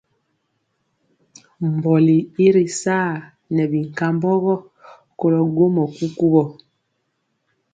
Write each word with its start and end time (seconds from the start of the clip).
Mbɔli 1.75 2.17
i 2.45 2.47
ri 2.55 2.65
saa 2.81 3.11
nɛ 3.55 3.63
binkambɔgɔ 3.71 4.55
kolɔ 5.19 5.41
gwomɔ 5.55 5.83
kukuwɔ. 5.95 6.43